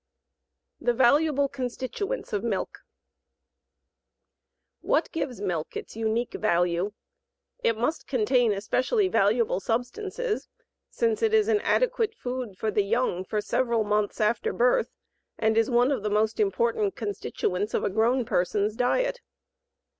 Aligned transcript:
THE 0.79 0.95
VALUABLE 0.95 1.49
CONSTITUENTS 1.49 2.33
OF 2.33 2.43
MILK 2.43 2.79
What 4.81 5.11
gives 5.11 5.41
milk 5.41 5.77
its 5.77 5.95
unique 5.95 6.33
value? 6.33 6.93
It 7.63 7.77
must 7.77 8.07
contain 8.07 8.51
especially 8.51 9.07
valuable 9.09 9.59
substances, 9.59 10.49
since 10.89 11.21
it 11.21 11.35
is 11.35 11.47
an 11.49 11.61
adequate 11.61 12.15
food 12.15 12.57
for 12.57 12.71
the 12.71 12.83
young 12.83 13.23
for 13.23 13.41
several 13.41 13.83
months 13.83 14.19
after 14.19 14.51
birth 14.51 14.89
and 15.37 15.55
is 15.55 15.69
one 15.69 15.91
of 15.91 16.01
the 16.01 16.09
most 16.09 16.39
important 16.39 16.95
constituents 16.95 17.75
of 17.75 17.83
a 17.83 17.89
grown 17.91 18.25
person's 18.25 18.75
diet. 18.75 19.21